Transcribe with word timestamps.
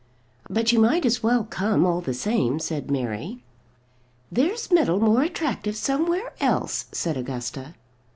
"But 0.49 0.71
you 0.71 0.79
might 0.79 1.05
as 1.05 1.21
well 1.21 1.43
come 1.43 1.85
all 1.85 2.01
the 2.01 2.15
same," 2.15 2.57
said 2.57 2.89
Mary. 2.89 3.43
"There's 4.31 4.71
metal 4.71 4.99
more 4.99 5.21
attractive 5.21 5.75
somewhere 5.75 6.33
else," 6.39 6.85
said 6.91 7.17
Augusta. 7.17 7.75